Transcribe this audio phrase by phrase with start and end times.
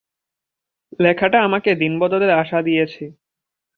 [0.99, 3.03] লেখাটা আমাকে দিনবদলের আশা দিয়েছে।